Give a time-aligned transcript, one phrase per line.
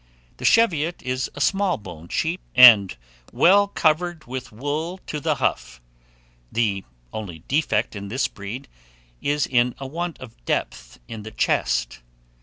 [0.37, 2.97] The Cheviot is a small boned sheep, and
[3.31, 5.79] well covered with wool to the hough;
[6.51, 8.67] the only defect in this breed,
[9.21, 11.99] is in a want of depth in the chest.